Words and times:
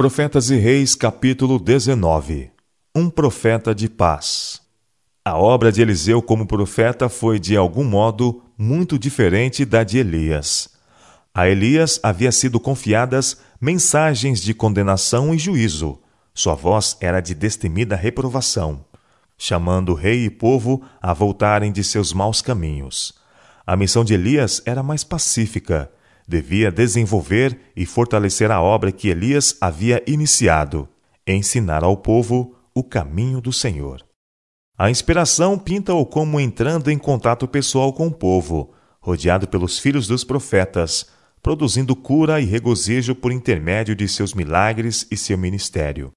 Profetas 0.00 0.48
e 0.48 0.56
Reis, 0.56 0.94
capítulo 0.94 1.58
19 1.58 2.50
Um 2.96 3.10
profeta 3.10 3.74
de 3.74 3.86
paz. 3.86 4.62
A 5.22 5.36
obra 5.36 5.70
de 5.70 5.82
Eliseu 5.82 6.22
como 6.22 6.46
profeta 6.46 7.10
foi, 7.10 7.38
de 7.38 7.54
algum 7.54 7.84
modo, 7.84 8.42
muito 8.56 8.98
diferente 8.98 9.62
da 9.66 9.84
de 9.84 9.98
Elias. 9.98 10.70
A 11.34 11.50
Elias 11.50 12.00
havia 12.02 12.32
sido 12.32 12.58
confiadas 12.58 13.42
mensagens 13.60 14.40
de 14.40 14.54
condenação 14.54 15.34
e 15.34 15.38
juízo. 15.38 16.00
Sua 16.32 16.54
voz 16.54 16.96
era 16.98 17.20
de 17.20 17.34
destemida 17.34 17.94
reprovação, 17.94 18.82
chamando 19.36 19.92
rei 19.92 20.24
e 20.24 20.30
povo 20.30 20.82
a 20.98 21.12
voltarem 21.12 21.70
de 21.70 21.84
seus 21.84 22.10
maus 22.14 22.40
caminhos. 22.40 23.12
A 23.66 23.76
missão 23.76 24.02
de 24.02 24.14
Elias 24.14 24.62
era 24.64 24.82
mais 24.82 25.04
pacífica 25.04 25.90
devia 26.30 26.70
desenvolver 26.70 27.58
e 27.74 27.84
fortalecer 27.84 28.52
a 28.52 28.62
obra 28.62 28.92
que 28.92 29.08
Elias 29.08 29.56
havia 29.60 30.00
iniciado, 30.06 30.88
ensinar 31.26 31.82
ao 31.82 31.96
povo 31.96 32.54
o 32.72 32.84
caminho 32.84 33.40
do 33.40 33.52
Senhor. 33.52 34.06
A 34.78 34.88
inspiração 34.88 35.58
pinta-o 35.58 36.06
como 36.06 36.38
entrando 36.38 36.88
em 36.88 36.96
contato 36.96 37.48
pessoal 37.48 37.92
com 37.92 38.06
o 38.06 38.12
povo, 38.12 38.72
rodeado 39.00 39.48
pelos 39.48 39.80
filhos 39.80 40.06
dos 40.06 40.22
profetas, 40.22 41.06
produzindo 41.42 41.96
cura 41.96 42.40
e 42.40 42.44
regozijo 42.44 43.12
por 43.14 43.32
intermédio 43.32 43.96
de 43.96 44.06
seus 44.06 44.32
milagres 44.32 45.06
e 45.10 45.16
seu 45.16 45.36
ministério. 45.36 46.12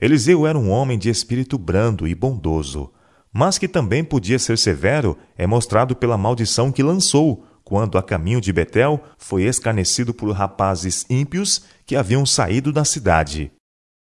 Eliseu 0.00 0.46
era 0.46 0.56
um 0.56 0.70
homem 0.70 0.96
de 0.96 1.10
espírito 1.10 1.58
brando 1.58 2.06
e 2.06 2.14
bondoso, 2.14 2.92
mas 3.32 3.58
que 3.58 3.66
também 3.66 4.04
podia 4.04 4.38
ser 4.38 4.56
severo 4.56 5.18
é 5.36 5.48
mostrado 5.48 5.96
pela 5.96 6.16
maldição 6.16 6.70
que 6.70 6.82
lançou 6.82 7.44
quando 7.70 7.96
a 7.96 8.02
caminho 8.02 8.40
de 8.40 8.52
Betel 8.52 9.00
foi 9.16 9.44
escarnecido 9.44 10.12
por 10.12 10.28
rapazes 10.32 11.06
ímpios 11.08 11.62
que 11.86 11.94
haviam 11.94 12.26
saído 12.26 12.72
da 12.72 12.84
cidade. 12.84 13.52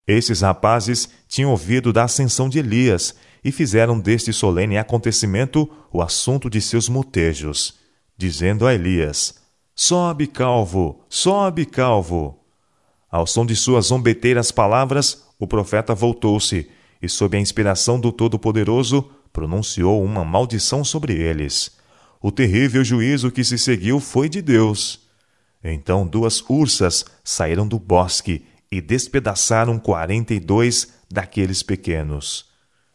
Esses 0.06 0.40
rapazes 0.40 1.10
tinham 1.28 1.50
ouvido 1.50 1.92
da 1.92 2.04
ascensão 2.04 2.48
de 2.48 2.58
Elias 2.58 3.14
e 3.44 3.52
fizeram 3.52 4.00
deste 4.00 4.32
solene 4.32 4.78
acontecimento 4.78 5.70
o 5.92 6.00
assunto 6.00 6.48
de 6.48 6.58
seus 6.58 6.88
motejos, 6.88 7.78
dizendo 8.16 8.66
a 8.66 8.72
Elias: 8.72 9.34
Sobe, 9.76 10.26
calvo, 10.26 11.04
sobe, 11.10 11.66
calvo. 11.66 12.42
Ao 13.10 13.26
som 13.26 13.44
de 13.44 13.54
suas 13.54 13.88
zombeteiras 13.88 14.50
palavras, 14.50 15.26
o 15.38 15.46
profeta 15.46 15.94
voltou-se 15.94 16.66
e, 17.02 17.08
sob 17.10 17.36
a 17.36 17.40
inspiração 17.40 18.00
do 18.00 18.10
Todo-Poderoso, 18.10 19.10
pronunciou 19.30 20.02
uma 20.02 20.24
maldição 20.24 20.82
sobre 20.82 21.12
eles. 21.12 21.78
O 22.22 22.30
terrível 22.30 22.84
juízo 22.84 23.30
que 23.30 23.42
se 23.42 23.56
seguiu 23.56 23.98
foi 23.98 24.28
de 24.28 24.42
Deus. 24.42 25.08
Então 25.64 26.06
duas 26.06 26.44
ursas 26.50 27.04
saíram 27.24 27.66
do 27.66 27.78
bosque 27.78 28.44
e 28.70 28.80
despedaçaram 28.80 29.78
quarenta 29.78 30.34
e 30.34 30.38
dois 30.38 30.92
daqueles 31.10 31.62
pequenos. 31.62 32.44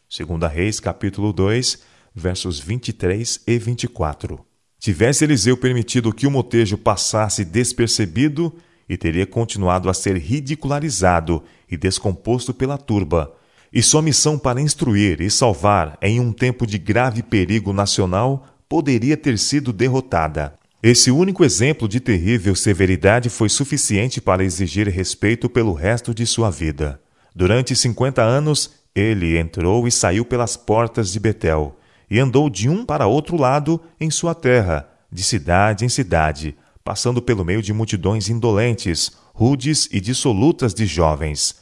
Segunda 0.08 0.46
Reis, 0.46 0.78
capítulo 0.78 1.32
2, 1.32 1.82
versos 2.14 2.60
23 2.60 3.40
e 3.46 3.58
24. 3.58 4.46
Tivesse 4.78 5.24
Eliseu 5.24 5.56
permitido 5.56 6.12
que 6.12 6.26
o 6.26 6.30
motejo 6.30 6.78
passasse 6.78 7.44
despercebido, 7.44 8.54
e 8.88 8.96
teria 8.96 9.26
continuado 9.26 9.90
a 9.90 9.94
ser 9.94 10.16
ridicularizado 10.16 11.42
e 11.68 11.76
descomposto 11.76 12.54
pela 12.54 12.78
turba, 12.78 13.34
e 13.72 13.82
sua 13.82 14.00
missão 14.00 14.38
para 14.38 14.60
instruir 14.60 15.20
e 15.20 15.28
salvar 15.28 15.98
em 16.00 16.20
um 16.20 16.32
tempo 16.32 16.64
de 16.64 16.78
grave 16.78 17.20
perigo 17.20 17.72
nacional 17.72 18.46
poderia 18.68 19.16
ter 19.16 19.38
sido 19.38 19.72
derrotada. 19.72 20.58
Esse 20.82 21.10
único 21.10 21.44
exemplo 21.44 21.88
de 21.88 21.98
terrível 21.98 22.54
severidade 22.54 23.28
foi 23.28 23.48
suficiente 23.48 24.20
para 24.20 24.44
exigir 24.44 24.88
respeito 24.88 25.48
pelo 25.48 25.72
resto 25.72 26.14
de 26.14 26.26
sua 26.26 26.50
vida. 26.50 27.00
Durante 27.34 27.74
cinquenta 27.74 28.22
anos, 28.22 28.70
ele 28.94 29.36
entrou 29.36 29.86
e 29.86 29.90
saiu 29.90 30.24
pelas 30.24 30.56
portas 30.56 31.12
de 31.12 31.20
Betel, 31.20 31.78
e 32.10 32.18
andou 32.18 32.48
de 32.48 32.68
um 32.68 32.84
para 32.84 33.06
outro 33.06 33.36
lado 33.36 33.80
em 34.00 34.10
sua 34.10 34.34
terra, 34.34 34.88
de 35.10 35.22
cidade 35.22 35.84
em 35.84 35.88
cidade, 35.88 36.56
passando 36.84 37.20
pelo 37.20 37.44
meio 37.44 37.60
de 37.60 37.72
multidões 37.72 38.28
indolentes, 38.28 39.10
rudes 39.34 39.88
e 39.90 40.00
dissolutas 40.00 40.72
de 40.72 40.86
jovens. 40.86 41.56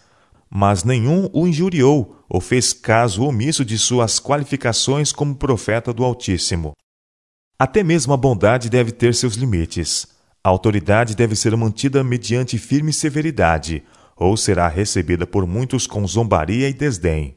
Mas 0.51 0.85
nenhum 0.85 1.29
o 1.33 1.47
injuriou 1.47 2.23
ou 2.29 2.41
fez 2.41 2.73
caso 2.73 3.25
omisso 3.25 3.65
de 3.65 3.79
suas 3.79 4.21
qualificações 4.21 5.13
como 5.13 5.35
profeta 5.35 5.93
do 5.93 6.05
Altíssimo. 6.05 6.73
Até 7.59 7.85
mesmo 7.85 8.13
a 8.13 8.17
bondade 8.17 8.69
deve 8.69 8.91
ter 8.91 9.15
seus 9.15 9.35
limites. 9.35 10.09
A 10.43 10.49
autoridade 10.49 11.15
deve 11.15 11.37
ser 11.37 11.57
mantida 11.57 12.03
mediante 12.03 12.59
firme 12.59 12.93
severidade, 12.93 13.83
ou 14.17 14.37
será 14.37 14.69
recebida 14.69 15.27
por 15.27 15.47
muitos 15.47 15.87
com 15.87 16.07
zombaria 16.07 16.69
e 16.69 16.73
desdém. 16.73 17.37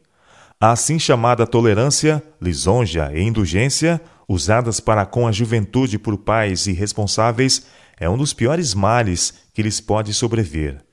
A 0.60 0.72
assim 0.72 0.98
chamada 0.98 1.46
tolerância, 1.46 2.22
lisonja 2.42 3.12
e 3.14 3.22
indulgência, 3.22 4.02
usadas 4.28 4.80
para 4.80 5.06
com 5.06 5.28
a 5.28 5.32
juventude 5.32 6.00
por 6.00 6.18
pais 6.18 6.66
irresponsáveis, 6.66 7.68
é 8.00 8.10
um 8.10 8.18
dos 8.18 8.34
piores 8.34 8.74
males 8.74 9.36
que 9.54 9.62
lhes 9.62 9.80
pode 9.80 10.14
sobreviver. 10.16 10.84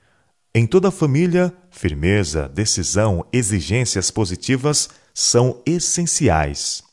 Em 0.55 0.67
toda 0.67 0.91
família, 0.91 1.53
firmeza, 1.71 2.49
decisão, 2.49 3.27
exigências 3.33 4.11
positivas 4.11 4.91
são 5.13 5.63
essenciais. 5.67 6.85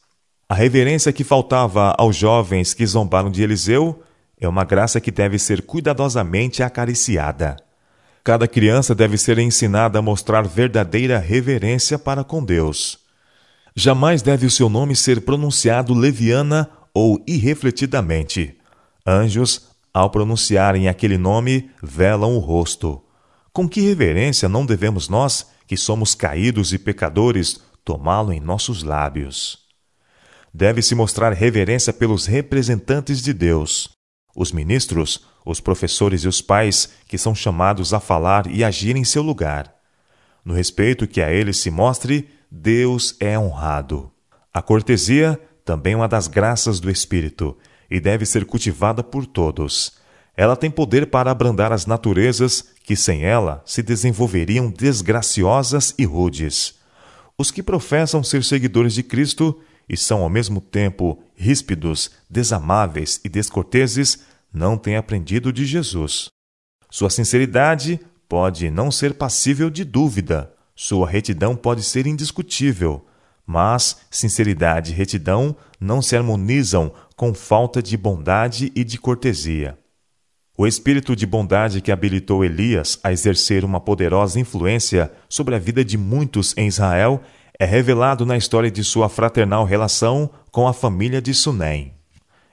A 0.51 0.53
reverência 0.53 1.13
que 1.13 1.23
faltava 1.23 1.95
aos 1.97 2.13
jovens 2.13 2.73
que 2.73 2.85
zombaram 2.85 3.31
de 3.31 3.41
Eliseu 3.41 4.03
é 4.37 4.49
uma 4.49 4.65
graça 4.65 4.99
que 4.99 5.09
deve 5.09 5.39
ser 5.39 5.61
cuidadosamente 5.61 6.61
acariciada. 6.61 7.55
Cada 8.21 8.45
criança 8.49 8.93
deve 8.93 9.17
ser 9.17 9.39
ensinada 9.39 9.99
a 9.99 10.01
mostrar 10.01 10.41
verdadeira 10.41 11.17
reverência 11.19 11.97
para 11.97 12.21
com 12.21 12.43
Deus. 12.43 12.99
Jamais 13.73 14.21
deve 14.21 14.45
o 14.45 14.51
seu 14.51 14.67
nome 14.67 14.93
ser 14.93 15.21
pronunciado 15.21 15.93
leviana 15.93 16.69
ou 16.93 17.23
irrefletidamente. 17.25 18.53
Anjos, 19.07 19.69
ao 19.93 20.09
pronunciarem 20.09 20.89
aquele 20.89 21.17
nome, 21.17 21.71
velam 21.81 22.35
o 22.35 22.39
rosto. 22.39 23.01
Com 23.53 23.69
que 23.69 23.79
reverência 23.79 24.49
não 24.49 24.65
devemos 24.65 25.07
nós, 25.07 25.47
que 25.65 25.77
somos 25.77 26.13
caídos 26.13 26.73
e 26.73 26.77
pecadores, 26.77 27.61
tomá-lo 27.85 28.33
em 28.33 28.41
nossos 28.41 28.83
lábios? 28.83 29.60
Deve-se 30.53 30.95
mostrar 30.95 31.33
reverência 31.33 31.93
pelos 31.93 32.25
representantes 32.25 33.21
de 33.21 33.33
Deus, 33.33 33.89
os 34.35 34.51
ministros, 34.51 35.25
os 35.45 35.59
professores 35.59 36.23
e 36.23 36.27
os 36.27 36.41
pais 36.41 36.89
que 37.07 37.17
são 37.17 37.33
chamados 37.33 37.93
a 37.93 37.99
falar 37.99 38.47
e 38.47 38.63
agir 38.63 38.95
em 38.95 39.03
seu 39.03 39.23
lugar. 39.23 39.73
No 40.43 40.53
respeito 40.53 41.07
que 41.07 41.21
a 41.21 41.31
eles 41.31 41.57
se 41.57 41.69
mostre, 41.69 42.29
Deus 42.49 43.15
é 43.19 43.37
honrado. 43.37 44.11
A 44.53 44.61
cortesia 44.61 45.39
também 45.63 45.93
é 45.93 45.95
uma 45.95 46.07
das 46.07 46.27
graças 46.27 46.79
do 46.79 46.89
Espírito 46.89 47.57
e 47.89 47.99
deve 47.99 48.25
ser 48.25 48.45
cultivada 48.45 49.03
por 49.03 49.25
todos. 49.25 49.93
Ela 50.35 50.55
tem 50.55 50.71
poder 50.71 51.07
para 51.07 51.29
abrandar 51.31 51.71
as 51.71 51.85
naturezas 51.85 52.65
que 52.83 52.95
sem 52.95 53.23
ela 53.23 53.61
se 53.65 53.83
desenvolveriam 53.83 54.69
desgraciosas 54.69 55.93
e 55.97 56.05
rudes. 56.05 56.75
Os 57.37 57.51
que 57.51 57.61
professam 57.61 58.23
ser 58.23 58.43
seguidores 58.43 58.93
de 58.93 59.03
Cristo 59.03 59.59
e 59.91 59.97
são 59.97 60.21
ao 60.21 60.29
mesmo 60.29 60.61
tempo 60.61 61.21
ríspidos, 61.35 62.11
desamáveis 62.29 63.19
e 63.25 63.29
descorteses, 63.29 64.19
não 64.53 64.77
têm 64.77 64.95
aprendido 64.95 65.51
de 65.51 65.65
Jesus. 65.65 66.29
Sua 66.89 67.09
sinceridade 67.09 67.99
pode 68.29 68.71
não 68.71 68.89
ser 68.89 69.15
passível 69.15 69.69
de 69.69 69.83
dúvida, 69.83 70.53
sua 70.73 71.09
retidão 71.09 71.57
pode 71.57 71.83
ser 71.83 72.07
indiscutível, 72.07 73.05
mas 73.45 73.97
sinceridade 74.09 74.93
e 74.93 74.95
retidão 74.95 75.53
não 75.77 76.01
se 76.01 76.15
harmonizam 76.15 76.93
com 77.17 77.33
falta 77.33 77.83
de 77.83 77.97
bondade 77.97 78.71
e 78.73 78.85
de 78.85 78.97
cortesia. 78.97 79.77
O 80.57 80.65
espírito 80.65 81.17
de 81.17 81.25
bondade 81.25 81.81
que 81.81 81.91
habilitou 81.91 82.45
Elias 82.45 82.97
a 83.03 83.11
exercer 83.11 83.65
uma 83.65 83.81
poderosa 83.81 84.39
influência 84.39 85.11
sobre 85.27 85.53
a 85.53 85.59
vida 85.59 85.83
de 85.83 85.97
muitos 85.97 86.55
em 86.55 86.67
Israel 86.67 87.21
é 87.61 87.65
revelado 87.65 88.25
na 88.25 88.35
história 88.35 88.71
de 88.71 88.83
sua 88.83 89.07
fraternal 89.07 89.65
relação 89.65 90.31
com 90.49 90.67
a 90.67 90.73
família 90.73 91.21
de 91.21 91.31
Sunem. 91.31 91.93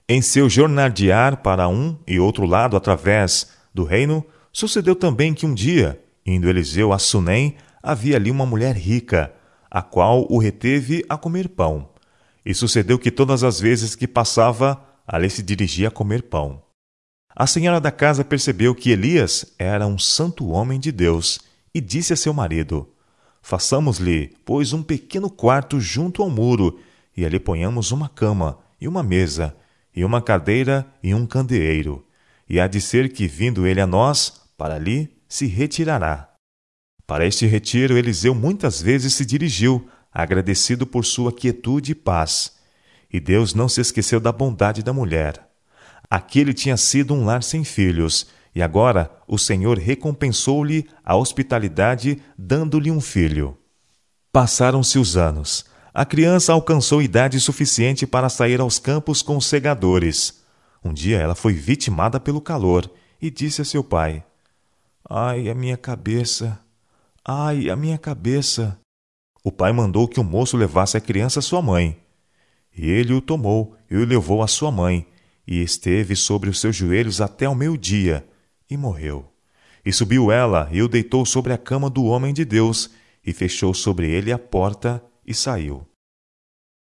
Em 0.07 0.21
seu 0.21 0.51
jornadear 0.51 1.39
para 1.39 1.67
um 1.67 1.97
e 2.07 2.21
outro 2.21 2.45
lado 2.45 2.77
através 2.77 3.53
do 3.73 3.85
reino, 3.85 4.23
sucedeu 4.53 4.95
também 4.95 5.33
que 5.33 5.47
um 5.47 5.55
dia, 5.55 5.99
indo 6.27 6.47
Eliseu 6.47 6.93
a 6.93 6.99
Sunem, 6.99 7.57
havia 7.83 8.17
ali 8.17 8.31
uma 8.31 8.45
mulher 8.45 8.77
rica, 8.77 9.33
a 9.71 9.81
qual 9.81 10.27
o 10.29 10.37
reteve 10.37 11.03
a 11.09 11.17
comer 11.17 11.49
pão. 11.49 11.89
E 12.45 12.53
sucedeu 12.53 12.99
que 12.99 13.11
todas 13.11 13.43
as 13.43 13.59
vezes 13.59 13.95
que 13.95 14.07
passava, 14.07 14.79
ali 15.07 15.31
se 15.31 15.43
dirigia 15.43 15.89
a 15.89 15.91
comer 15.91 16.25
pão. 16.25 16.61
A 17.35 17.47
senhora 17.47 17.81
da 17.81 17.91
casa 17.91 18.23
percebeu 18.23 18.75
que 18.75 18.91
Elias 18.91 19.55
era 19.59 19.87
um 19.87 19.99
santo 19.99 20.51
homem 20.51 20.79
de 20.79 20.93
Deus 20.93 21.41
e 21.75 21.81
disse 21.81 22.13
a 22.13 22.17
seu 22.17 22.35
marido: 22.35 22.87
Façamos-lhe, 23.49 24.37
pois, 24.45 24.75
um 24.75 24.83
pequeno 24.83 25.31
quarto 25.31 25.81
junto 25.81 26.23
ao 26.23 26.29
muro, 26.29 26.79
e 27.17 27.25
ali 27.25 27.41
ponhamos 27.41 27.93
uma 27.93 28.07
cama, 28.07 28.59
e 28.79 28.87
uma 28.87 29.03
mesa, 29.03 29.57
e 29.97 30.05
uma 30.05 30.21
cadeira 30.21 30.87
e 31.03 31.15
um 31.15 31.25
candeeiro. 31.25 32.07
E 32.47 32.61
há 32.61 32.67
de 32.67 32.79
ser 32.79 33.11
que, 33.11 33.27
vindo 33.27 33.67
ele 33.67 33.81
a 33.81 33.87
nós, 33.87 34.43
para 34.55 34.75
ali 34.75 35.17
se 35.27 35.47
retirará. 35.47 36.29
Para 37.07 37.25
este 37.25 37.47
retiro, 37.47 37.97
Eliseu 37.97 38.35
muitas 38.35 38.83
vezes 38.83 39.15
se 39.15 39.25
dirigiu, 39.25 39.89
agradecido 40.13 40.87
por 40.87 41.07
sua 41.07 41.33
quietude 41.33 41.93
e 41.93 41.95
paz. 41.95 42.53
E 43.11 43.19
Deus 43.19 43.55
não 43.55 43.67
se 43.67 43.81
esqueceu 43.81 44.21
da 44.21 44.31
bondade 44.31 44.83
da 44.83 44.93
mulher. 44.93 45.43
Aquele 46.11 46.53
tinha 46.53 46.77
sido 46.77 47.15
um 47.15 47.25
lar 47.25 47.43
sem 47.43 47.65
filhos, 47.65 48.27
e 48.55 48.63
agora 48.63 49.11
o 49.27 49.39
Senhor 49.39 49.79
recompensou-lhe 49.79 50.87
a 51.05 51.17
hospitalidade, 51.17 52.21
dando-lhe 52.37 52.91
um 52.91 53.01
filho. 53.01 53.57
Passaram-se 54.33 54.99
os 54.99 55.17
anos. 55.17 55.65
A 55.93 56.05
criança 56.05 56.53
alcançou 56.53 57.03
idade 57.03 57.41
suficiente 57.41 58.07
para 58.07 58.29
sair 58.29 58.61
aos 58.61 58.79
campos 58.79 59.23
com 59.23 59.37
os 59.37 59.47
segadores. 59.47 60.43
Um 60.85 60.93
dia 60.93 61.19
ela 61.19 61.35
foi 61.35 61.53
vitimada 61.53 62.21
pelo 62.21 62.41
calor 62.41 62.91
e 63.21 63.31
disse 63.31 63.61
a 63.63 63.65
seu 63.65 63.83
pai: 63.83 64.25
Ai, 65.09 65.49
a 65.49 65.55
minha 65.55 65.77
cabeça! 65.77 66.61
Ai, 67.25 67.69
a 67.69 67.77
minha 67.77 67.99
cabeça! 67.99 68.79
O 69.43 69.51
pai 69.51 69.73
mandou 69.73 70.07
que 70.07 70.21
o 70.21 70.25
moço 70.25 70.57
levasse 70.57 70.97
a 70.97 71.01
criança 71.01 71.41
à 71.41 71.43
sua 71.43 71.63
mãe. 71.63 71.99
E 72.77 72.89
ele 72.89 73.13
o 73.13 73.21
tomou 73.21 73.77
e 73.91 73.97
o 73.97 74.05
levou 74.05 74.43
à 74.43 74.47
sua 74.47 74.71
mãe, 74.71 75.07
e 75.47 75.63
esteve 75.63 76.15
sobre 76.15 76.51
os 76.51 76.61
seus 76.61 76.77
joelhos 76.77 77.21
até 77.21 77.49
o 77.49 77.55
meio-dia, 77.55 78.27
e 78.71 78.77
morreu. 78.77 79.31
E 79.85 79.93
subiu 79.93 80.31
ela 80.31 80.69
e 80.71 80.83
o 80.83 80.89
deitou 80.89 81.25
sobre 81.25 81.53
a 81.53 81.59
cama 81.59 81.89
do 81.89 82.05
homem 82.05 82.35
de 82.35 82.45
Deus, 82.45 82.91
e 83.25 83.33
fechou 83.33 83.75
sobre 83.75 84.11
ele 84.11 84.33
a 84.33 84.39
porta 84.39 85.03
e 85.27 85.35
saiu. 85.35 85.87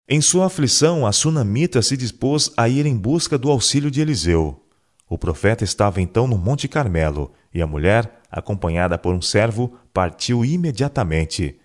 Em 0.08 0.22
sua 0.22 0.46
aflição, 0.46 1.06
a 1.06 1.12
sunamita 1.12 1.82
se 1.82 1.98
dispôs 1.98 2.52
a 2.56 2.70
ir 2.70 2.86
em 2.86 2.96
busca 2.96 3.38
do 3.38 3.50
auxílio 3.50 3.90
de 3.90 4.02
Eliseu. 4.02 4.62
O 5.10 5.18
profeta 5.18 5.64
estava 5.64 6.02
então 6.02 6.28
no 6.28 6.38
Monte 6.38 6.68
Carmelo, 6.68 7.32
e 7.54 7.62
a 7.62 7.68
mulher, 7.68 8.22
acompanhada 8.30 8.98
por 8.98 9.16
um 9.16 9.22
servo, 9.22 9.78
partiu 9.94 10.44
imediatamente. 10.44 11.60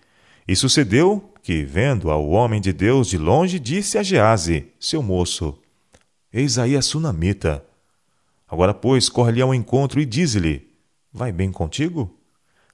E 0.47 0.55
sucedeu 0.55 1.31
que, 1.43 1.63
vendo 1.63 2.09
ao 2.09 2.29
homem 2.29 2.61
de 2.61 2.73
Deus 2.73 3.07
de 3.07 3.17
longe, 3.17 3.59
disse 3.59 3.97
a 3.97 4.03
Gease, 4.03 4.67
seu 4.79 5.03
moço: 5.03 5.57
Eis 6.31 6.57
aí 6.57 6.75
a 6.75 6.81
sunamita. 6.81 7.63
Agora, 8.51 8.73
pois, 8.73 9.07
corre-lhe 9.07 9.41
ao 9.41 9.55
encontro 9.55 10.01
e 10.01 10.05
diz-lhe: 10.05 10.69
Vai 11.13 11.31
bem 11.31 11.53
contigo? 11.53 12.19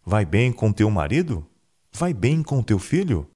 Vai 0.03 0.25
bem 0.25 0.51
com 0.51 0.73
teu 0.73 0.89
marido? 0.89 1.45
Vai 1.93 2.15
bem 2.15 2.41
com 2.41 2.63
teu 2.63 2.79
filho? 2.79 3.29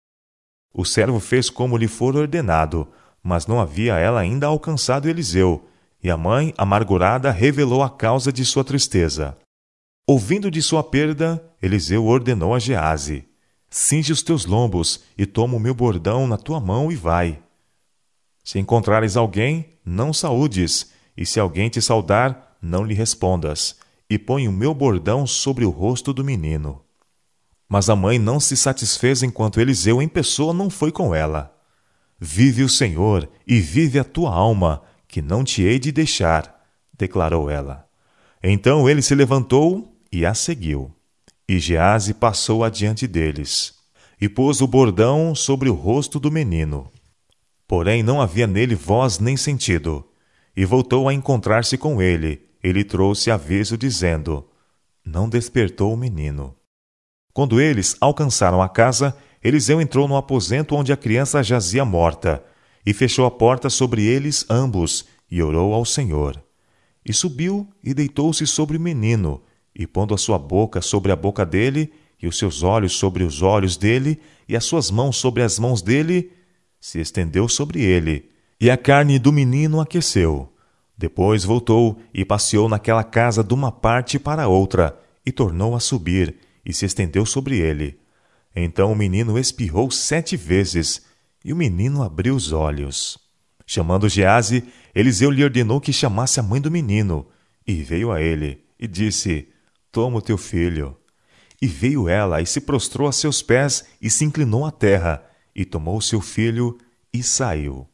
O 0.73 0.83
servo 0.83 1.19
fez 1.19 1.51
como 1.51 1.77
lhe 1.77 1.88
for 1.88 2.15
ordenado, 2.15 2.88
mas 3.21 3.45
não 3.45 3.61
havia 3.61 3.95
ela 3.97 4.19
ainda 4.19 4.47
alcançado 4.47 5.07
Eliseu, 5.07 5.67
e 6.01 6.09
a 6.09 6.17
mãe, 6.17 6.51
amargurada, 6.57 7.29
revelou 7.29 7.83
a 7.83 7.89
causa 7.89 8.33
de 8.33 8.44
sua 8.44 8.63
tristeza. 8.63 9.37
Ouvindo 10.07 10.49
de 10.49 10.63
sua 10.63 10.83
perda, 10.83 11.44
Eliseu 11.61 12.07
ordenou 12.07 12.55
a 12.55 12.59
Gease: 12.59 13.27
Cinge 13.69 14.11
os 14.11 14.23
teus 14.23 14.45
lombos 14.45 15.03
e 15.15 15.27
toma 15.27 15.57
o 15.57 15.59
meu 15.59 15.75
bordão 15.75 16.25
na 16.25 16.37
tua 16.37 16.59
mão 16.59 16.91
e 16.91 16.95
vai. 16.95 17.39
Se 18.44 18.57
encontrares 18.57 19.15
alguém, 19.15 19.77
não 19.85 20.11
saúdes, 20.11 20.91
e 21.15 21.25
se 21.25 21.39
alguém 21.39 21.69
te 21.69 21.81
saudar, 21.81 22.57
não 22.61 22.83
lhe 22.83 22.93
respondas, 22.93 23.75
e 24.09 24.17
põe 24.19 24.47
o 24.47 24.51
meu 24.51 24.73
bordão 24.73 25.25
sobre 25.25 25.65
o 25.65 25.69
rosto 25.69 26.13
do 26.13 26.23
menino. 26.23 26.81
Mas 27.67 27.89
a 27.89 27.95
mãe 27.95 28.19
não 28.19 28.39
se 28.39 28.57
satisfez 28.57 29.23
enquanto 29.23 29.61
Eliseu 29.61 30.01
em 30.01 30.07
pessoa 30.07 30.53
não 30.53 30.69
foi 30.69 30.91
com 30.91 31.15
ela. 31.15 31.55
Vive 32.19 32.63
o 32.63 32.69
Senhor 32.69 33.29
e 33.47 33.59
vive 33.59 33.97
a 33.97 34.03
tua 34.03 34.33
alma, 34.33 34.83
que 35.07 35.21
não 35.21 35.43
te 35.43 35.63
hei 35.63 35.79
de 35.79 35.91
deixar, 35.91 36.53
declarou 36.97 37.49
ela. 37.49 37.87
Então 38.43 38.89
ele 38.89 39.01
se 39.01 39.15
levantou 39.15 39.97
e 40.11 40.25
a 40.25 40.33
seguiu. 40.33 40.93
E 41.47 41.59
Gease 41.59 42.13
passou 42.13 42.63
adiante 42.63 43.07
deles, 43.07 43.75
e 44.19 44.27
pôs 44.27 44.61
o 44.61 44.67
bordão 44.67 45.33
sobre 45.33 45.69
o 45.69 45.73
rosto 45.73 46.19
do 46.19 46.31
menino. 46.31 46.91
Porém 47.67 48.03
não 48.03 48.21
havia 48.21 48.47
nele 48.47 48.75
voz 48.75 49.17
nem 49.17 49.37
sentido. 49.37 50.05
E 50.56 50.65
voltou 50.65 51.07
a 51.07 51.13
encontrar-se 51.13 51.77
com 51.77 52.01
ele, 52.01 52.42
ele 52.63 52.83
trouxe 52.83 53.31
aviso 53.31 53.77
dizendo: 53.77 54.45
Não 55.06 55.27
despertou 55.27 55.94
o 55.94 55.98
menino. 55.98 56.56
Quando 57.33 57.62
eles 57.62 57.95
alcançaram 58.00 58.62
a 58.62 58.68
casa, 58.68 59.15
Eliseu 59.44 59.81
entrou 59.81 60.07
no 60.07 60.18
aposento 60.18 60.75
onde 60.75 60.92
a 60.92 60.98
criança 60.98 61.42
jazia 61.42 61.86
morta, 61.86 62.44
e 62.86 62.94
fechou 62.94 63.25
a 63.25 63.31
porta 63.31 63.69
sobre 63.69 64.03
eles 64.03 64.45
ambos, 64.50 65.06
e 65.30 65.42
orou 65.42 65.74
ao 65.74 65.86
Senhor. 65.86 66.42
E 67.06 67.13
subiu 67.13 67.68
e 67.83 67.94
deitou-se 67.94 68.45
sobre 68.45 68.77
o 68.77 68.81
menino, 68.81 69.42
e 69.74 69.88
pondo 69.88 70.13
a 70.13 70.18
sua 70.18 70.38
boca 70.38 70.81
sobre 70.81 71.12
a 71.12 71.15
boca 71.15 71.45
dele, 71.45 71.92
e 72.21 72.27
os 72.27 72.38
seus 72.38 72.62
olhos 72.62 72.94
sobre 72.94 73.24
os 73.24 73.42
olhos 73.42 73.77
dele, 73.77 74.19
e 74.47 74.56
as 74.56 74.65
suas 74.65 74.92
mãos 74.92 75.18
sobre 75.18 75.42
as 75.42 75.57
mãos 75.57 75.81
dele, 75.81 76.31
se 76.80 77.00
estendeu 77.00 77.47
sobre 77.47 77.81
ele, 77.81 78.30
e 78.61 78.69
a 78.69 78.77
carne 78.77 79.17
do 79.17 79.33
menino 79.33 79.81
aqueceu. 79.81 80.53
Depois 80.95 81.43
voltou 81.43 81.99
e 82.13 82.23
passeou 82.23 82.69
naquela 82.69 83.03
casa 83.03 83.43
de 83.43 83.55
uma 83.55 83.71
parte 83.71 84.19
para 84.19 84.47
outra, 84.47 84.95
e 85.25 85.31
tornou 85.31 85.75
a 85.75 85.79
subir, 85.79 86.35
e 86.63 86.71
se 86.71 86.85
estendeu 86.85 87.25
sobre 87.25 87.57
ele. 87.57 87.99
Então 88.55 88.91
o 88.91 88.95
menino 88.95 89.39
espirrou 89.39 89.89
sete 89.89 90.37
vezes, 90.37 91.01
e 91.43 91.51
o 91.51 91.55
menino 91.55 92.03
abriu 92.03 92.35
os 92.35 92.51
olhos. 92.51 93.17
Chamando 93.65 94.07
Gease, 94.07 94.63
Eliseu 94.93 95.31
lhe 95.31 95.43
ordenou 95.43 95.81
que 95.81 95.91
chamasse 95.91 96.39
a 96.39 96.43
mãe 96.43 96.61
do 96.61 96.69
menino, 96.69 97.25
e 97.65 97.81
veio 97.81 98.11
a 98.11 98.21
ele, 98.21 98.63
e 98.79 98.87
disse: 98.87 99.47
Toma 99.91 100.19
o 100.19 100.21
teu 100.21 100.37
filho. 100.37 100.95
E 101.59 101.65
veio 101.65 102.07
ela, 102.07 102.39
e 102.41 102.45
se 102.45 102.61
prostrou 102.61 103.07
a 103.07 103.11
seus 103.11 103.41
pés, 103.41 103.85
e 103.99 104.07
se 104.07 104.23
inclinou 104.23 104.65
à 104.65 104.71
terra, 104.71 105.23
e 105.55 105.65
tomou 105.65 105.99
seu 105.99 106.21
filho, 106.21 106.77
e 107.11 107.23
saiu. 107.23 107.87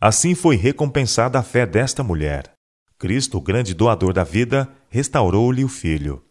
Assim 0.00 0.34
foi 0.34 0.56
recompensada 0.56 1.38
a 1.38 1.42
fé 1.42 1.64
desta 1.64 2.02
mulher. 2.02 2.52
Cristo, 2.98 3.38
o 3.38 3.40
grande 3.40 3.74
doador 3.74 4.12
da 4.12 4.24
vida, 4.24 4.68
restaurou-lhe 4.88 5.64
o 5.64 5.68
filho. 5.68 6.22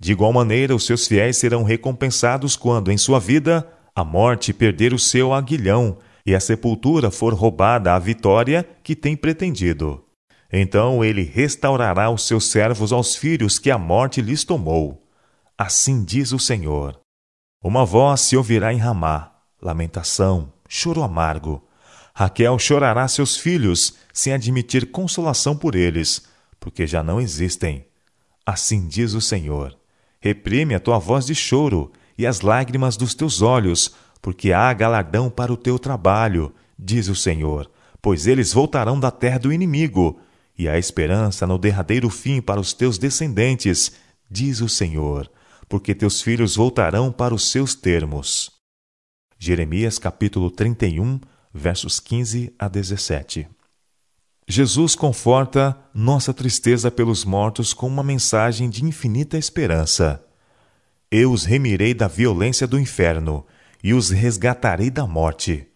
De 0.00 0.12
igual 0.12 0.32
maneira, 0.32 0.74
os 0.74 0.84
seus 0.86 1.08
fiéis 1.08 1.36
serão 1.38 1.62
recompensados 1.62 2.56
quando, 2.56 2.92
em 2.92 2.98
sua 2.98 3.18
vida, 3.18 3.66
a 3.94 4.04
morte 4.04 4.52
perder 4.52 4.92
o 4.92 4.98
seu 4.98 5.32
aguilhão 5.32 5.98
e 6.24 6.34
a 6.34 6.40
sepultura 6.40 7.10
for 7.10 7.34
roubada 7.34 7.94
a 7.94 7.98
vitória 7.98 8.68
que 8.82 8.94
tem 8.94 9.16
pretendido. 9.16 10.04
Então 10.52 11.04
ele 11.04 11.22
restaurará 11.22 12.10
os 12.10 12.26
seus 12.26 12.50
servos 12.50 12.92
aos 12.92 13.16
filhos 13.16 13.58
que 13.58 13.70
a 13.70 13.78
morte 13.78 14.20
lhes 14.20 14.44
tomou. 14.44 15.06
Assim 15.56 16.04
diz 16.04 16.32
o 16.32 16.38
Senhor. 16.38 16.98
Uma 17.62 17.84
voz 17.84 18.20
se 18.20 18.36
ouvirá 18.36 18.72
em 18.72 18.76
Ramá, 18.76 19.32
lamentação, 19.60 20.52
choro 20.68 21.02
amargo. 21.02 21.67
Raquel 22.18 22.58
chorará 22.58 23.06
seus 23.06 23.36
filhos, 23.36 23.94
sem 24.12 24.32
admitir 24.32 24.90
consolação 24.90 25.56
por 25.56 25.76
eles, 25.76 26.24
porque 26.58 26.84
já 26.84 27.00
não 27.00 27.20
existem. 27.20 27.86
Assim 28.44 28.88
diz 28.88 29.14
o 29.14 29.20
Senhor. 29.20 29.78
Reprime 30.20 30.74
a 30.74 30.80
tua 30.80 30.98
voz 30.98 31.26
de 31.26 31.34
choro 31.36 31.92
e 32.18 32.26
as 32.26 32.40
lágrimas 32.40 32.96
dos 32.96 33.14
teus 33.14 33.40
olhos, 33.40 33.94
porque 34.20 34.52
há 34.52 34.72
galardão 34.72 35.30
para 35.30 35.52
o 35.52 35.56
teu 35.56 35.78
trabalho, 35.78 36.52
diz 36.76 37.06
o 37.06 37.14
Senhor, 37.14 37.70
pois 38.02 38.26
eles 38.26 38.52
voltarão 38.52 38.98
da 38.98 39.12
terra 39.12 39.38
do 39.38 39.52
inimigo, 39.52 40.18
e 40.58 40.68
há 40.68 40.76
esperança 40.76 41.46
no 41.46 41.56
derradeiro 41.56 42.10
fim 42.10 42.40
para 42.40 42.58
os 42.58 42.72
teus 42.72 42.98
descendentes, 42.98 43.92
diz 44.28 44.60
o 44.60 44.68
Senhor, 44.68 45.30
porque 45.68 45.94
teus 45.94 46.20
filhos 46.20 46.56
voltarão 46.56 47.12
para 47.12 47.32
os 47.32 47.48
seus 47.48 47.76
termos. 47.76 48.50
Jeremias 49.38 50.00
capítulo 50.00 50.50
31, 50.50 51.20
versos 51.52 52.00
15 52.00 52.54
a 52.58 52.68
17. 52.68 53.48
Jesus 54.46 54.94
conforta 54.94 55.78
nossa 55.92 56.32
tristeza 56.32 56.90
pelos 56.90 57.24
mortos 57.24 57.74
com 57.74 57.86
uma 57.86 58.02
mensagem 58.02 58.70
de 58.70 58.84
infinita 58.84 59.36
esperança. 59.36 60.24
Eu 61.10 61.32
os 61.32 61.44
remirei 61.44 61.92
da 61.92 62.08
violência 62.08 62.66
do 62.66 62.78
inferno 62.78 63.46
e 63.82 63.92
os 63.92 64.10
resgatarei 64.10 64.90
da 64.90 65.06
morte. 65.06 65.68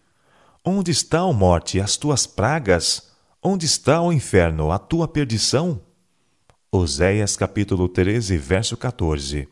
Onde 0.65 0.91
está, 0.91 1.23
ó 1.23 1.33
morte, 1.33 1.79
as 1.79 1.97
tuas 1.97 2.25
pragas? 2.25 3.11
Onde 3.41 3.65
está, 3.65 4.01
o 4.01 4.11
inferno, 4.11 4.71
a 4.71 4.79
tua 4.79 5.07
perdição? 5.07 5.81
Oséias 6.71 7.37
capítulo 7.37 7.87
13, 7.87 8.37
verso 8.37 8.75
14. 8.75 9.47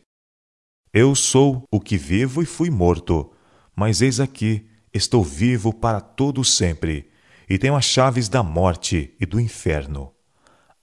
Eu 0.92 1.14
sou 1.14 1.64
o 1.70 1.78
que 1.78 1.96
vivo 1.96 2.42
e 2.42 2.46
fui 2.46 2.70
morto, 2.70 3.32
mas 3.76 4.02
eis 4.02 4.18
aqui, 4.18 4.66
estou 4.92 5.24
vivo 5.24 5.72
para 5.72 6.00
todo 6.00 6.44
sempre 6.44 7.10
e 7.48 7.58
tenho 7.58 7.76
as 7.76 7.84
chaves 7.84 8.28
da 8.28 8.42
morte 8.42 9.14
e 9.20 9.26
do 9.26 9.40
inferno. 9.40 10.12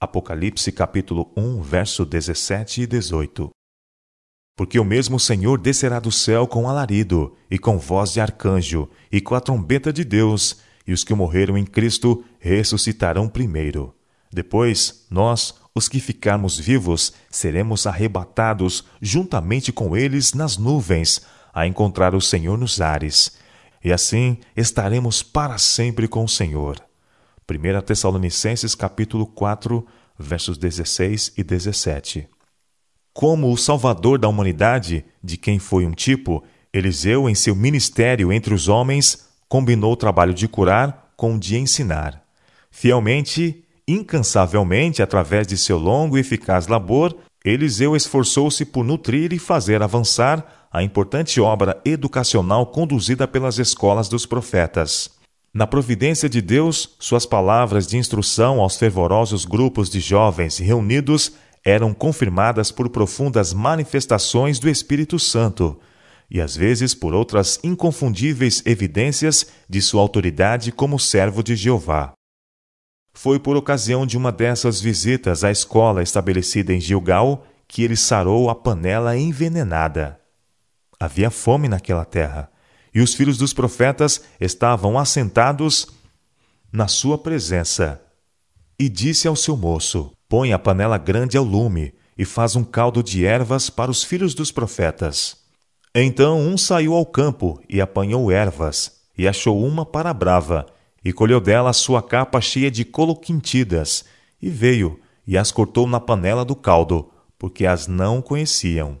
Apocalipse 0.00 0.70
capítulo 0.72 1.32
1, 1.36 1.60
verso 1.62 2.04
17 2.04 2.82
e 2.82 2.86
18. 2.86 3.50
Porque 4.56 4.78
o 4.78 4.84
mesmo 4.84 5.18
Senhor 5.18 5.58
descerá 5.58 5.98
do 5.98 6.12
céu 6.12 6.46
com 6.46 6.68
alarido, 6.68 7.36
e 7.50 7.58
com 7.58 7.78
voz 7.78 8.12
de 8.12 8.20
arcanjo, 8.20 8.88
e 9.10 9.20
com 9.20 9.34
a 9.34 9.40
trombeta 9.40 9.92
de 9.92 10.04
Deus, 10.04 10.60
e 10.86 10.92
os 10.92 11.02
que 11.02 11.14
morreram 11.14 11.56
em 11.56 11.64
Cristo 11.64 12.24
ressuscitarão 12.38 13.28
primeiro. 13.28 13.94
Depois, 14.32 15.06
nós, 15.10 15.54
os 15.74 15.88
que 15.88 15.98
ficarmos 15.98 16.58
vivos, 16.58 17.12
seremos 17.30 17.86
arrebatados 17.86 18.84
juntamente 19.00 19.72
com 19.72 19.96
eles 19.96 20.34
nas 20.34 20.56
nuvens, 20.56 21.22
a 21.52 21.66
encontrar 21.66 22.14
o 22.14 22.20
Senhor 22.20 22.56
nos 22.56 22.80
ares. 22.80 23.39
E 23.82 23.92
assim 23.92 24.38
estaremos 24.56 25.22
para 25.22 25.56
sempre 25.56 26.06
com 26.06 26.24
o 26.24 26.28
Senhor. 26.28 26.76
1 27.50 27.80
Tessalonicenses 27.82 28.74
capítulo 28.74 29.26
4, 29.26 29.86
versos 30.18 30.58
16 30.58 31.32
e 31.36 31.42
17. 31.42 32.28
Como 33.12 33.50
o 33.50 33.56
Salvador 33.56 34.18
da 34.18 34.28
humanidade, 34.28 35.04
de 35.22 35.36
quem 35.36 35.58
foi 35.58 35.84
um 35.84 35.92
tipo, 35.92 36.44
Eliseu, 36.72 37.28
em 37.28 37.34
seu 37.34 37.56
ministério 37.56 38.32
entre 38.32 38.54
os 38.54 38.68
homens, 38.68 39.28
combinou 39.48 39.94
o 39.94 39.96
trabalho 39.96 40.32
de 40.32 40.46
curar 40.46 41.12
com 41.16 41.34
o 41.34 41.38
de 41.38 41.56
ensinar. 41.56 42.22
Fielmente, 42.70 43.64
incansavelmente, 43.88 45.02
através 45.02 45.46
de 45.46 45.56
seu 45.56 45.76
longo 45.76 46.16
e 46.16 46.20
eficaz 46.20 46.68
labor, 46.68 47.16
Eliseu 47.44 47.96
esforçou-se 47.96 48.64
por 48.64 48.84
nutrir 48.84 49.32
e 49.32 49.38
fazer 49.38 49.82
avançar 49.82 50.59
a 50.70 50.82
importante 50.82 51.40
obra 51.40 51.80
educacional 51.84 52.66
conduzida 52.66 53.26
pelas 53.26 53.58
escolas 53.58 54.08
dos 54.08 54.24
profetas. 54.24 55.10
Na 55.52 55.66
providência 55.66 56.28
de 56.28 56.40
Deus, 56.40 56.94
suas 57.00 57.26
palavras 57.26 57.86
de 57.88 57.96
instrução 57.96 58.60
aos 58.60 58.76
fervorosos 58.76 59.44
grupos 59.44 59.90
de 59.90 59.98
jovens 59.98 60.58
reunidos 60.58 61.32
eram 61.64 61.92
confirmadas 61.92 62.70
por 62.70 62.88
profundas 62.88 63.52
manifestações 63.52 64.60
do 64.60 64.68
Espírito 64.68 65.18
Santo 65.18 65.78
e 66.30 66.40
às 66.40 66.54
vezes 66.54 66.94
por 66.94 67.12
outras 67.12 67.58
inconfundíveis 67.64 68.62
evidências 68.64 69.48
de 69.68 69.82
sua 69.82 70.00
autoridade 70.00 70.70
como 70.70 71.00
servo 71.00 71.42
de 71.42 71.56
Jeová. 71.56 72.12
Foi 73.12 73.40
por 73.40 73.56
ocasião 73.56 74.06
de 74.06 74.16
uma 74.16 74.30
dessas 74.30 74.80
visitas 74.80 75.42
à 75.42 75.50
escola 75.50 76.00
estabelecida 76.00 76.72
em 76.72 76.80
Gilgal 76.80 77.44
que 77.66 77.82
ele 77.82 77.96
sarou 77.96 78.48
a 78.48 78.54
panela 78.54 79.16
envenenada. 79.18 80.19
Havia 81.02 81.30
fome 81.30 81.66
naquela 81.66 82.04
terra, 82.04 82.50
e 82.94 83.00
os 83.00 83.14
filhos 83.14 83.38
dos 83.38 83.54
profetas 83.54 84.22
estavam 84.38 84.98
assentados 84.98 85.86
na 86.70 86.86
sua 86.86 87.16
presença. 87.16 87.98
E 88.78 88.86
disse 88.86 89.26
ao 89.26 89.34
seu 89.34 89.56
moço: 89.56 90.12
Põe 90.28 90.52
a 90.52 90.58
panela 90.58 90.98
grande 90.98 91.38
ao 91.38 91.44
lume, 91.44 91.94
e 92.18 92.24
faz 92.26 92.54
um 92.54 92.62
caldo 92.62 93.02
de 93.02 93.24
ervas 93.24 93.70
para 93.70 93.90
os 93.90 94.04
filhos 94.04 94.34
dos 94.34 94.52
profetas. 94.52 95.38
Então 95.94 96.38
um 96.38 96.58
saiu 96.58 96.94
ao 96.94 97.06
campo 97.06 97.58
e 97.66 97.80
apanhou 97.80 98.30
ervas, 98.30 99.00
e 99.16 99.26
achou 99.26 99.64
uma 99.64 99.86
para 99.86 100.10
a 100.10 100.14
brava, 100.14 100.66
e 101.02 101.14
colheu 101.14 101.40
dela 101.40 101.70
a 101.70 101.72
sua 101.72 102.02
capa 102.02 102.42
cheia 102.42 102.70
de 102.70 102.84
coloquintidas, 102.84 104.04
e 104.40 104.50
veio 104.50 105.00
e 105.26 105.38
as 105.38 105.50
cortou 105.50 105.86
na 105.86 105.98
panela 105.98 106.44
do 106.44 106.54
caldo, 106.54 107.10
porque 107.38 107.64
as 107.64 107.86
não 107.86 108.20
conheciam. 108.20 108.98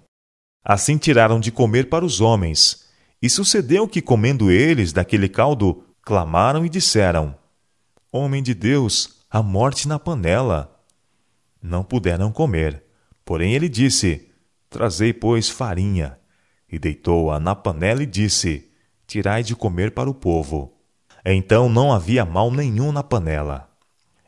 Assim 0.64 0.96
tiraram 0.96 1.40
de 1.40 1.50
comer 1.50 1.88
para 1.88 2.04
os 2.04 2.20
homens. 2.20 2.88
E 3.20 3.28
sucedeu 3.28 3.86
que, 3.86 4.00
comendo 4.00 4.50
eles 4.50 4.92
daquele 4.92 5.28
caldo, 5.28 5.84
clamaram 6.02 6.64
e 6.64 6.68
disseram: 6.68 7.34
Homem 8.10 8.42
de 8.42 8.54
Deus, 8.54 9.20
a 9.30 9.42
morte 9.42 9.86
na 9.86 9.98
panela. 9.98 10.74
Não 11.62 11.82
puderam 11.82 12.32
comer. 12.32 12.82
Porém 13.24 13.54
ele 13.54 13.68
disse: 13.68 14.28
Trazei, 14.68 15.12
pois, 15.12 15.48
farinha 15.48 16.20
e 16.70 16.78
deitou-a 16.78 17.40
na 17.40 17.54
panela 17.54 18.02
e 18.02 18.06
disse: 18.06 18.68
Tirai 19.06 19.42
de 19.42 19.56
comer 19.56 19.90
para 19.90 20.08
o 20.08 20.14
povo. 20.14 20.72
Então 21.24 21.68
não 21.68 21.92
havia 21.92 22.24
mal 22.24 22.50
nenhum 22.50 22.92
na 22.92 23.02
panela. 23.02 23.68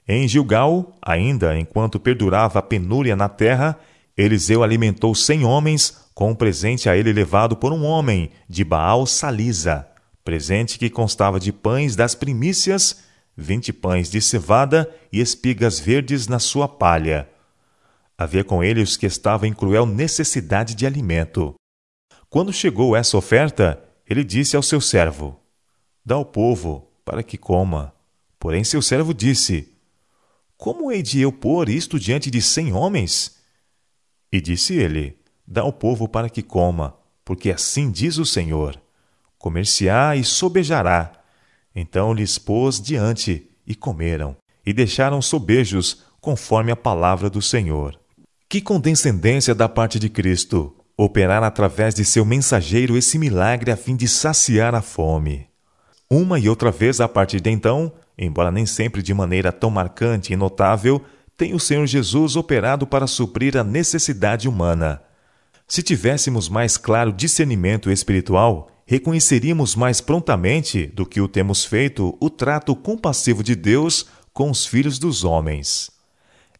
Em 0.06 0.26
Gilgal, 0.26 0.92
ainda 1.00 1.56
enquanto 1.56 2.00
perdurava 2.00 2.58
a 2.58 2.62
penúria 2.62 3.14
na 3.14 3.28
terra, 3.28 3.78
Eliseu 4.16 4.62
alimentou 4.62 5.14
cem 5.14 5.44
homens 5.44 6.01
com 6.14 6.30
um 6.30 6.34
presente 6.34 6.88
a 6.88 6.96
ele 6.96 7.12
levado 7.12 7.56
por 7.56 7.72
um 7.72 7.84
homem 7.84 8.30
de 8.48 8.64
Baal 8.64 9.06
Salisa, 9.06 9.88
presente 10.24 10.78
que 10.78 10.90
constava 10.90 11.40
de 11.40 11.52
pães 11.52 11.96
das 11.96 12.14
primícias, 12.14 13.02
vinte 13.36 13.72
pães 13.72 14.10
de 14.10 14.20
cevada 14.20 14.90
e 15.12 15.20
espigas 15.20 15.80
verdes 15.80 16.28
na 16.28 16.38
sua 16.38 16.68
palha. 16.68 17.28
Havia 18.16 18.44
com 18.44 18.62
ele 18.62 18.82
os 18.82 18.96
que 18.96 19.06
estavam 19.06 19.48
em 19.48 19.52
cruel 19.52 19.86
necessidade 19.86 20.74
de 20.74 20.86
alimento. 20.86 21.54
Quando 22.28 22.52
chegou 22.52 22.94
essa 22.94 23.16
oferta, 23.16 23.82
ele 24.06 24.22
disse 24.22 24.54
ao 24.54 24.62
seu 24.62 24.80
servo: 24.80 25.40
Dá 26.04 26.14
ao 26.14 26.24
povo, 26.24 26.90
para 27.04 27.22
que 27.22 27.36
coma. 27.36 27.94
Porém, 28.38 28.62
seu 28.64 28.82
servo 28.82 29.14
disse: 29.14 29.72
Como 30.56 30.92
hei 30.92 31.02
de 31.02 31.20
eu 31.20 31.32
pôr 31.32 31.68
isto 31.68 31.98
diante 31.98 32.30
de 32.30 32.40
cem 32.42 32.72
homens? 32.72 33.38
E 34.30 34.40
disse 34.40 34.74
ele: 34.74 35.21
Dá 35.46 35.62
ao 35.62 35.72
povo 35.72 36.08
para 36.08 36.30
que 36.30 36.42
coma, 36.42 36.94
porque 37.24 37.50
assim 37.50 37.90
diz 37.90 38.18
o 38.18 38.24
Senhor: 38.24 38.80
Comer-se-á 39.38 40.16
e 40.16 40.24
sobejará. 40.24 41.12
Então 41.74 42.12
lhes 42.12 42.38
pôs 42.38 42.80
diante, 42.80 43.48
e 43.66 43.74
comeram, 43.74 44.36
e 44.64 44.72
deixaram 44.72 45.22
sobejos, 45.22 46.02
conforme 46.20 46.70
a 46.70 46.76
palavra 46.76 47.28
do 47.30 47.42
Senhor. 47.42 47.98
Que 48.48 48.60
condescendência 48.60 49.54
da 49.54 49.68
parte 49.68 49.98
de 49.98 50.08
Cristo! 50.08 50.76
operar 50.96 51.42
através 51.42 51.94
de 51.94 52.04
seu 52.04 52.24
mensageiro 52.24 52.96
esse 52.96 53.18
milagre 53.18 53.70
a 53.70 53.76
fim 53.76 53.96
de 53.96 54.06
saciar 54.06 54.74
a 54.74 54.82
fome. 54.82 55.48
Uma 56.10 56.38
e 56.38 56.48
outra 56.48 56.70
vez 56.70 57.00
a 57.00 57.08
partir 57.08 57.40
de 57.40 57.50
então, 57.50 57.92
embora 58.16 58.50
nem 58.50 58.66
sempre 58.66 59.02
de 59.02 59.14
maneira 59.14 59.50
tão 59.50 59.70
marcante 59.70 60.32
e 60.32 60.36
notável, 60.36 61.02
tem 61.36 61.54
o 61.54 61.60
Senhor 61.60 61.86
Jesus 61.86 62.36
operado 62.36 62.86
para 62.86 63.06
suprir 63.06 63.56
a 63.56 63.64
necessidade 63.64 64.48
humana. 64.48 65.02
Se 65.72 65.82
tivéssemos 65.82 66.50
mais 66.50 66.76
claro 66.76 67.10
discernimento 67.10 67.90
espiritual, 67.90 68.68
reconheceríamos 68.84 69.74
mais 69.74 70.02
prontamente 70.02 70.86
do 70.88 71.06
que 71.06 71.18
o 71.18 71.26
temos 71.26 71.64
feito 71.64 72.14
o 72.20 72.28
trato 72.28 72.76
compassivo 72.76 73.42
de 73.42 73.54
Deus 73.54 74.06
com 74.34 74.50
os 74.50 74.66
filhos 74.66 74.98
dos 74.98 75.24
homens. 75.24 75.90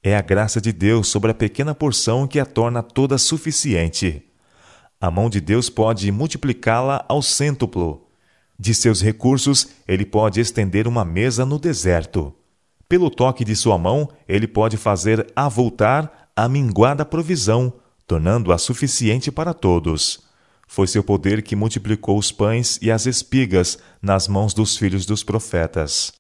É 0.02 0.16
a 0.16 0.23
graça 0.23 0.62
de 0.62 0.73
Deus 0.73 1.09
sobre 1.09 1.31
a 1.31 1.35
pequena 1.35 1.75
porção 1.75 2.26
que 2.26 2.40
a 2.40 2.47
torna 2.47 2.83
toda 2.83 3.19
suficiente. 3.19 4.25
A 4.99 5.11
mão 5.11 5.28
de 5.28 5.42
Deus 5.42 5.69
pode 5.69 6.11
multiplicá-la 6.11 7.04
ao 7.07 7.21
cêntuplo. 7.21 8.09
De 8.59 8.75
seus 8.75 9.02
recursos, 9.02 9.69
ele 9.87 10.07
pode 10.07 10.40
estender 10.40 10.88
uma 10.88 11.04
mesa 11.04 11.45
no 11.45 11.59
deserto. 11.59 12.35
Pelo 12.88 13.11
toque 13.11 13.45
de 13.45 13.54
sua 13.54 13.76
mão, 13.76 14.09
ele 14.26 14.47
pode 14.47 14.78
fazer 14.78 15.31
avultar 15.37 16.31
a 16.35 16.49
minguada 16.49 17.04
provisão, 17.04 17.75
tornando-a 18.06 18.59
suficiente 18.59 19.30
para 19.30 19.54
todos. 19.54 20.21
Foi 20.66 20.87
seu 20.87 21.04
poder 21.04 21.42
que 21.42 21.54
multiplicou 21.54 22.18
os 22.18 22.32
pães 22.32 22.78
e 22.80 22.90
as 22.90 23.06
espigas 23.06 23.78
nas 24.00 24.26
mãos 24.26 24.54
dos 24.54 24.76
filhos 24.76 25.04
dos 25.04 25.23
profetas. 25.23 26.12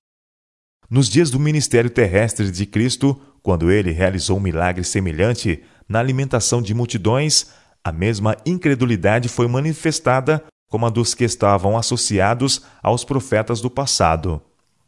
Nos 0.90 1.08
dias 1.08 1.30
do 1.30 1.40
ministério 1.40 1.88
terrestre 1.88 2.50
de 2.50 2.66
Cristo, 2.66 3.18
quando 3.42 3.70
ele 3.70 3.92
realizou 3.92 4.36
um 4.36 4.40
milagre 4.40 4.84
semelhante 4.84 5.62
na 5.88 5.98
alimentação 5.98 6.60
de 6.60 6.74
multidões, 6.74 7.46
a 7.82 7.90
mesma 7.90 8.36
incredulidade 8.44 9.28
foi 9.28 9.48
manifestada 9.48 10.44
como 10.68 10.86
a 10.86 10.90
dos 10.90 11.14
que 11.14 11.24
estavam 11.24 11.76
associados 11.76 12.62
aos 12.82 13.04
profetas 13.04 13.60
do 13.60 13.70
passado. 13.70 14.40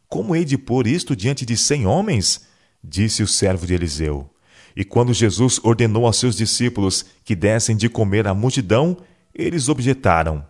Como 0.07 0.35
hei 0.35 0.45
de 0.45 0.57
pôr 0.57 0.87
isto 0.87 1.15
diante 1.15 1.45
de 1.45 1.57
cem 1.57 1.85
homens? 1.85 2.47
disse 2.83 3.23
o 3.23 3.27
servo 3.27 3.65
de 3.65 3.73
Eliseu. 3.73 4.29
E 4.75 4.83
quando 4.83 5.13
Jesus 5.13 5.59
ordenou 5.63 6.05
aos 6.05 6.17
seus 6.17 6.35
discípulos 6.35 7.05
que 7.23 7.35
dessem 7.35 7.77
de 7.77 7.87
comer 7.87 8.27
à 8.27 8.33
multidão, 8.33 8.97
eles 9.33 9.69
objetaram: 9.69 10.45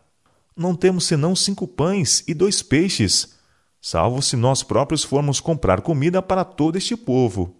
Não 0.56 0.76
temos 0.76 1.06
senão 1.06 1.36
cinco 1.36 1.68
pães 1.68 2.24
e 2.28 2.34
dois 2.34 2.64
peixes, 2.64 3.36
salvo 3.80 4.22
se 4.22 4.36
nós 4.36 4.64
próprios 4.64 5.04
formos 5.04 5.40
comprar 5.40 5.82
comida 5.82 6.22
para 6.22 6.44
todo 6.44 6.78
este 6.78 6.98
povo. 6.98 7.56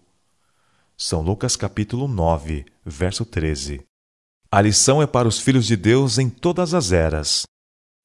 São 0.98 1.22
Lucas 1.22 1.56
capítulo 1.56 2.08
9, 2.08 2.66
verso 2.86 3.26
13. 3.26 3.82
A 4.52 4.62
lição 4.62 5.02
é 5.02 5.08
para 5.08 5.28
os 5.28 5.40
filhos 5.40 5.66
de 5.66 5.76
Deus 5.76 6.18
em 6.18 6.30
todas 6.30 6.74
as 6.74 6.92
eras. 6.92 7.44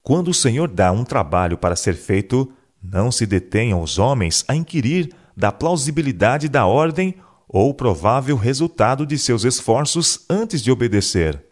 Quando 0.02 0.28
o 0.28 0.34
Senhor 0.34 0.68
dá 0.68 0.90
um 0.90 1.04
trabalho 1.04 1.56
para 1.56 1.76
ser 1.76 1.94
feito, 1.94 2.52
não 2.82 3.12
se 3.12 3.26
detenham 3.26 3.80
os 3.80 3.98
homens 3.98 4.44
a 4.48 4.56
inquirir 4.56 5.14
da 5.36 5.52
plausibilidade 5.52 6.48
da 6.48 6.66
ordem 6.66 7.14
ou 7.52 7.74
provável 7.74 8.36
resultado 8.36 9.04
de 9.04 9.18
seus 9.18 9.42
esforços 9.42 10.24
antes 10.30 10.62
de 10.62 10.70
obedecer. 10.70 11.44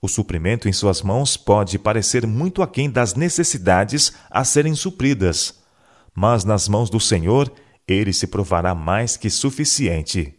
O 0.00 0.06
suprimento 0.06 0.68
em 0.68 0.72
suas 0.72 1.00
mãos 1.00 1.34
pode 1.34 1.78
parecer 1.78 2.26
muito 2.26 2.62
aquém 2.62 2.90
das 2.90 3.14
necessidades 3.14 4.12
a 4.30 4.44
serem 4.44 4.74
supridas, 4.74 5.60
mas 6.14 6.44
nas 6.44 6.68
mãos 6.68 6.90
do 6.90 7.00
Senhor 7.00 7.50
ele 7.88 8.12
se 8.12 8.26
provará 8.26 8.74
mais 8.74 9.16
que 9.16 9.30
suficiente. 9.30 10.38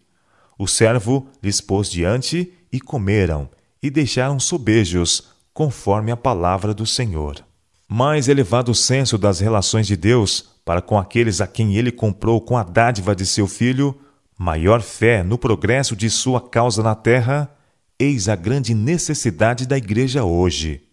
O 0.58 0.68
servo 0.68 1.28
lhes 1.42 1.60
pôs 1.60 1.90
diante 1.90 2.54
e 2.72 2.80
comeram, 2.80 3.50
e 3.82 3.90
deixaram 3.90 4.40
sobejos, 4.40 5.30
conforme 5.52 6.12
a 6.12 6.18
palavra 6.18 6.76
do 6.76 6.86
Senhor. 6.86 7.44
Mais 7.88 8.28
elevado 8.28 8.72
o 8.72 8.76
senso 8.76 9.18
das 9.18 9.40
relações 9.40 9.88
de 9.88 9.98
Deus 9.98 10.56
para 10.64 10.82
com 10.82 10.98
aqueles 10.98 11.42
a 11.42 11.48
quem 11.48 11.76
ele 11.76 11.92
comprou 11.92 12.40
com 12.40 12.56
a 12.56 12.64
dádiva 12.64 13.16
de 13.16 13.26
seu 13.26 13.48
filho, 13.48 14.00
Maior 14.38 14.82
fé 14.82 15.24
no 15.24 15.38
progresso 15.38 15.96
de 15.96 16.10
sua 16.10 16.42
causa 16.42 16.84
na 16.84 16.94
terra, 16.94 17.50
eis 17.98 18.28
a 18.28 18.36
grande 18.36 18.74
necessidade 18.74 19.66
da 19.66 19.78
Igreja 19.78 20.26
hoje. 20.26 20.84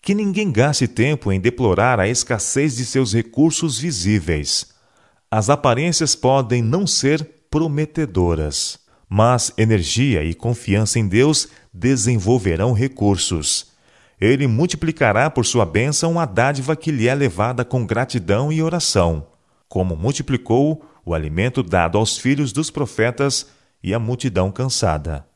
Que 0.00 0.14
ninguém 0.14 0.50
gaste 0.50 0.88
tempo 0.88 1.30
em 1.30 1.38
deplorar 1.38 2.00
a 2.00 2.08
escassez 2.08 2.76
de 2.76 2.86
seus 2.86 3.12
recursos 3.12 3.78
visíveis. 3.78 4.68
As 5.30 5.50
aparências 5.50 6.14
podem 6.14 6.62
não 6.62 6.86
ser 6.86 7.22
prometedoras, 7.50 8.78
mas 9.06 9.52
energia 9.58 10.24
e 10.24 10.32
confiança 10.32 10.98
em 10.98 11.06
Deus 11.06 11.48
desenvolverão 11.70 12.72
recursos. 12.72 13.66
Ele 14.18 14.46
multiplicará 14.46 15.28
por 15.28 15.44
sua 15.44 15.66
bênção 15.66 16.18
a 16.18 16.24
dádiva 16.24 16.74
que 16.74 16.90
lhe 16.90 17.06
é 17.06 17.14
levada 17.14 17.66
com 17.66 17.84
gratidão 17.84 18.50
e 18.50 18.62
oração, 18.62 19.26
como 19.68 19.94
multiplicou 19.94 20.82
o 21.08 21.14
alimento 21.14 21.62
dado 21.62 21.96
aos 21.96 22.18
filhos 22.18 22.52
dos 22.52 22.70
profetas 22.70 23.48
e 23.82 23.94
à 23.94 23.98
multidão 23.98 24.50
cansada. 24.50 25.27